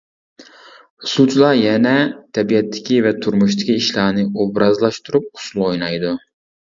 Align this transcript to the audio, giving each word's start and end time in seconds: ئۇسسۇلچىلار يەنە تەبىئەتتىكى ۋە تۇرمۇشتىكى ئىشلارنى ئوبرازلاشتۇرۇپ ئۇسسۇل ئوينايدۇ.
ئۇسسۇلچىلار 1.01 1.57
يەنە 1.57 1.91
تەبىئەتتىكى 2.37 2.97
ۋە 3.07 3.11
تۇرمۇشتىكى 3.25 3.75
ئىشلارنى 3.81 4.23
ئوبرازلاشتۇرۇپ 4.45 5.29
ئۇسسۇل 5.37 5.63
ئوينايدۇ. 5.67 6.15